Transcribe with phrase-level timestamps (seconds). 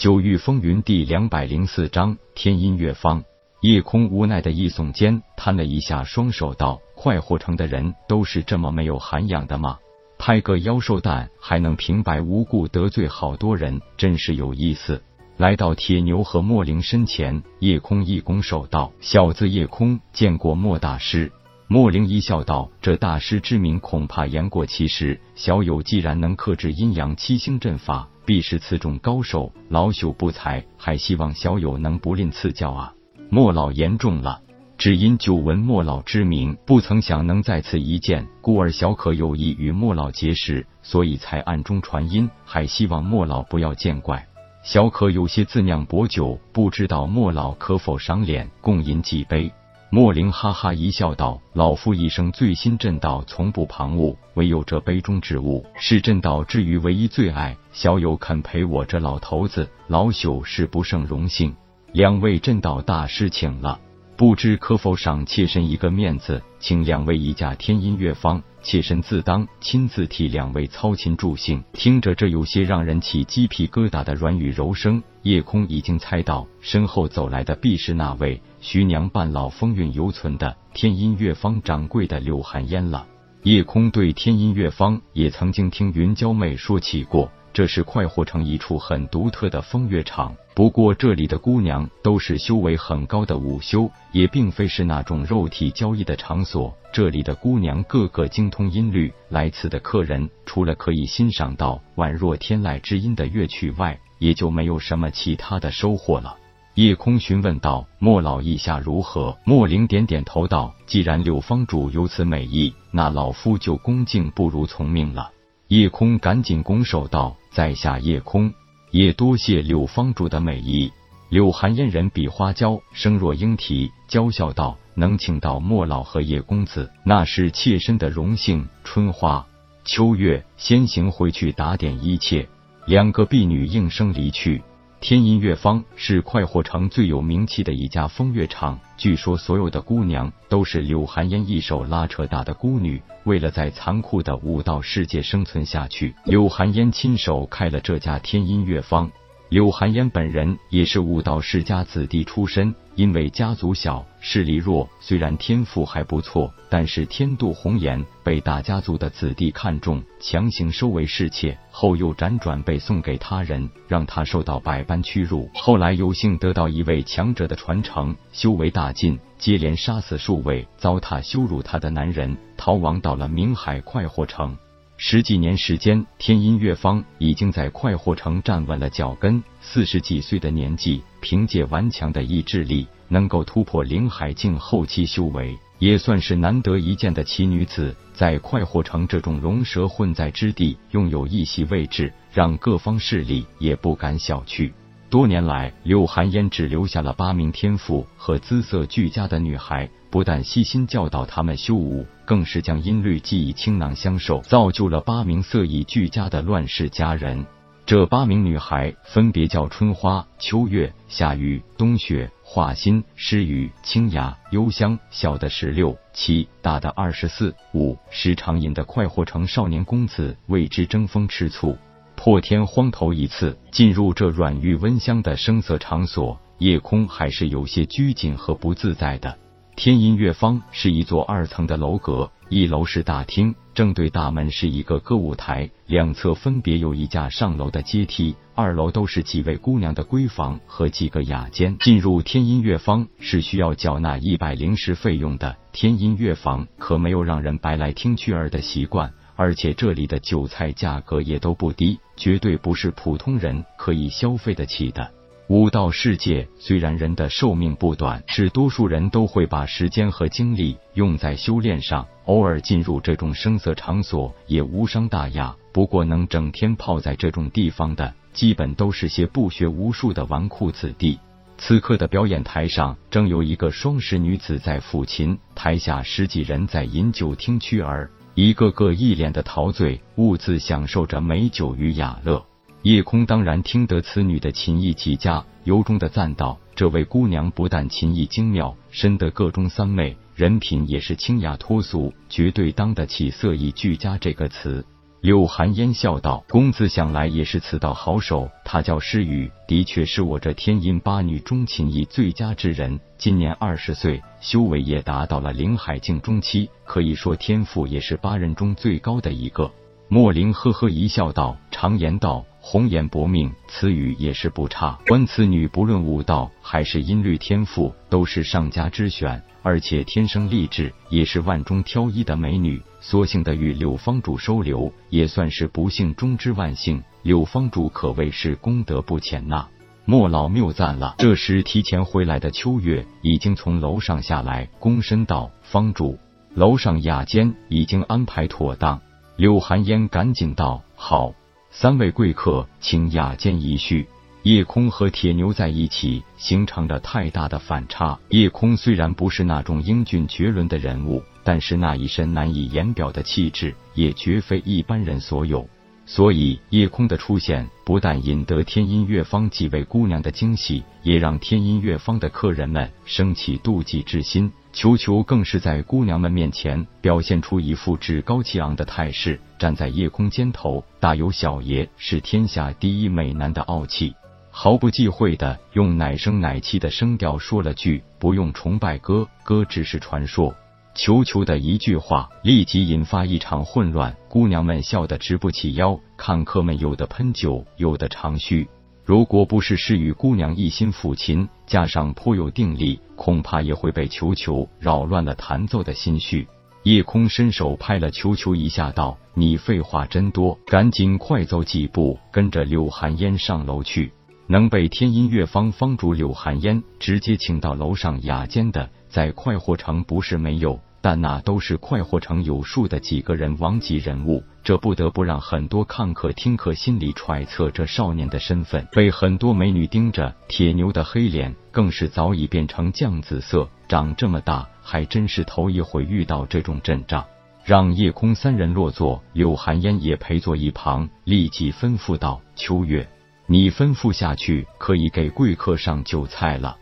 [0.00, 3.22] 九域风云第两百零四章天音乐方。
[3.60, 9.76] 夜空无奈的一耸肩，摊了一下双手，道：“快活城的人都是这么没有涵养的吗？
[10.16, 15.02] 拍个妖兽蛋还能平白无故得罪好多人，真是有意思。”
[15.36, 21.30] 来到铁牛和莫灵身前，夜空一拱手道：“小子，夜空见过莫大师。”
[21.68, 25.20] 莫灵一笑道：“这大师之名恐怕言过其实。
[25.34, 32.94] 小友既然能克制阴阳七星阵法，必是此种高手，老朽不才，还希望小友能不吝赐教啊。”
[33.28, 34.40] 莫老言重了，
[34.78, 44.24] 只因久闻莫老之名，不曾想能在此一见，故而小可有意与莫老结识，所以才暗中传音，还希望莫老不要见怪。
[44.62, 49.52] 小可有些自酿薄酒，不知道莫老可否赏脸，共饮几杯。
[49.92, 57.56] 莫灵哈哈一笑，道：“老夫一生醉心正道，从不旁骛，唯有这杯中之物是正道之余唯一最爱。
[57.72, 61.52] 小友肯陪我这老头子，老朽是不胜荣幸。”
[61.90, 63.80] 两位正道大师请了，
[64.20, 71.64] 不知可否赏妾身一个面子，请两位一架天音乐坊，妾身自当亲自替两位操琴助兴。
[71.72, 83.06] 听着这有些让人起鸡皮疙瘩的软语柔声，夜空已经猜到身后走来的必是那位徐娘半老风韵犹存的天音乐坊掌柜的柳寒烟了。
[83.44, 87.32] 夜空对天音乐坊也曾经听云娇妹说起过。
[87.52, 96.76] 这是快活城一处很独特的风月场，不过这里的姑娘都是修为很高的武修，也并非是那种肉体交易的场所。
[96.92, 106.36] 这里的姑娘个个精通音律，来此的客人除了可以欣赏到宛若天籁之音的乐曲外，也就没有什么其他的收获了。
[106.74, 115.30] 夜空询问道：“莫老意下如何？”莫灵点点头道：“既然柳方主有此美意，那老夫就恭敬不如从命了。”
[115.68, 117.34] 夜空赶紧拱手道。
[117.50, 118.54] 在下夜空
[118.90, 120.92] 也多谢柳方主的美意。
[121.28, 129.46] 柳寒烟人比花娇，声若莺啼，娇笑道：“能请到莫老和叶公子，那是妾身的荣幸。”春花、
[129.84, 132.48] 秋月先行回去打点一切。
[132.86, 134.60] 两个婢女应声离去。
[135.00, 143.00] 天音乐坊是快活城最有名气的一家风月场，据说所有的姑娘都是柳寒烟一手拉扯大的孤女。
[143.24, 149.10] 为了在残酷的武道世界生存下去，柳寒烟亲手开了这家天音乐坊。
[149.50, 165.50] 柳寒烟本人也是武道世家子弟出身，因为家族小、势力弱，虽然天赋还不错，但是天妒红颜，被大家族的子弟看中，强行收为侍妾，后又辗转被送给他人，让他受到百般屈辱。
[165.52, 174.56] 后来有幸得到一位强者的传承，修为大进，接连杀死数位糟蹋羞辱他的男人，逃亡到了明海快活城。
[175.02, 179.42] 十几年时间，天音乐坊已经在快活城站稳了脚跟。
[179.58, 187.96] 四十几岁的年纪，凭借顽强的意志力，能够突破灵海境后期修为，也算是难得一见的奇女子。
[188.12, 194.70] 在快活城这种龙蛇混在之地，拥有一席位置，让各方势力也不敢小觑。
[195.08, 199.88] 多年来，柳寒烟只留下了八名天赋和姿色俱佳的女孩。
[200.10, 207.44] 不但悉心教导他们修武，更是将音律技艺倾囊相授，造就了八名色艺俱佳的乱世佳人。
[207.84, 214.96] 这八名女孩分别叫春花、秋月、夏雨、冬雪、画心、诗雨、清雅、幽香。
[215.10, 221.76] 小的十六七，大的二十四五，时常引得快活城少年公子为之争风吃醋。
[222.14, 229.36] 破天荒头一次进入这软玉温香的声色场所，夜空还是有些拘谨和不自在的。
[229.82, 241.78] 天音乐坊是一座二层的楼阁，一楼是大厅，正对大门是一个歌舞台，两侧分别有一架上楼的阶梯，二楼都是几位姑娘的闺房和几个雅间。
[241.78, 255.10] 进入天音乐坊是需要缴纳一百零食费用的，天音乐坊可没有让人白来听曲儿的习惯，而且这里的酒菜价格也都不低，绝对不是普通人可以消费得起的。
[255.50, 265.52] 武道世界虽然人的寿命不短，是多数人都会把时间和精力用在修炼上，偶尔进入这种声色场所也无伤大雅。
[265.72, 271.18] 不过，能整天泡在这种地方的，基本都是些不学无术的纨绔子弟。
[271.58, 282.46] 此刻的表演台上，正有一个双十女子在抚琴，台下十几人在饮酒听曲儿，一个个一脸的陶醉，兀自享受着美酒与雅乐。
[282.82, 294.82] 叶空当然听得此女的琴艺极佳，由衷的赞道：“这位姑娘不但琴艺精妙，深得各中三昧，人品也是清雅脱俗，绝对当得起‘色艺俱佳’这个词。”
[295.20, 302.98] 柳寒烟笑道：“公子想来也是此道好手，他叫诗雨，的确是我这天音八女中琴艺最佳之人。
[303.18, 309.70] 今年二十岁，修为也达到了灵海境中期，可以说天赋也是八人中最高的一个。”
[310.12, 314.98] 莫灵呵呵一笑道：“常言道，红颜薄命，此语也是不差。
[315.06, 327.00] 观此女，不论武道还是音律天赋，都是上佳之选。”而且天生丽质，也是万中挑一的美女，所幸的与柳方主收留，也算是不幸中之万幸。
[327.22, 329.68] 柳方主可谓是功德不浅呐。
[330.04, 331.14] 莫老谬赞了。
[331.18, 336.18] 这时提前回来的秋月已经从楼上下来，躬身道：“方主，
[336.54, 339.00] 楼上雅间已经安排妥当。”
[339.40, 341.32] 柳寒烟赶紧道：“好，
[341.70, 344.06] 三位贵客，请雅间一叙。”
[344.44, 348.18] 叶空和铁牛在一起，形成了太大的反差。
[348.28, 355.66] 叶空虽然不是那种英俊绝伦的人物，但是那一身难以言表的气质，也绝非一般人所有。
[356.04, 364.52] 所以叶空的出现，不但引得天音乐坊几位姑娘的惊喜，也让天音乐坊的客人们生起妒忌之心。
[364.72, 374.14] 球球更是在姑娘们面前表现出一副趾高气昂的态势，站在夜空肩头，大有小爷是天下第一美男的傲气。
[374.52, 380.54] 毫不忌讳的用奶声奶气的声调说了句：“不用崇拜哥哥，只是传说。”
[380.94, 388.68] 球球的一句话立即引发一场混乱，姑娘们笑得直不起腰，看客们有的喷酒，有的长吁。
[389.10, 396.46] 如果不是诗雨姑娘一心抚琴，加上颇有定力，恐怕也会被球球扰乱了弹奏的心绪。
[396.84, 404.12] 夜空伸手拍了球球一下，道：“你废话真多，赶紧快走几步，跟着柳寒烟上楼去。”
[404.46, 418.86] 能被天音乐坊坊主柳寒烟直接请到楼上雅间的，在快活城不是没有，但那都是快活城有数的几个人王级人物，这不得不让很多看客听客心里揣测这少年的身份。
[418.92, 423.68] 被很多美女盯着，铁牛的黑脸更是早已变成酱紫色。
[423.88, 427.24] 长这么大，还真是头一回遇到这种阵仗。
[427.64, 433.08] 让夜空三人落座，柳寒烟也陪坐一旁，立即吩咐道：“秋月。”
[433.46, 436.76] 你吩咐下去，可以给贵客上酒菜了。